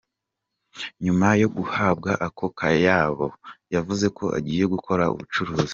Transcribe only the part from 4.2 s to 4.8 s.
agiye